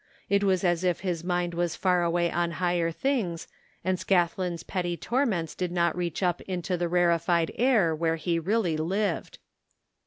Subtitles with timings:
[0.29, 3.47] It was as if his mind was far away on higher things,
[3.83, 8.77] and Scathlin's petty torments did not reach up into the rarefied air where he really
[8.77, 9.37] lived.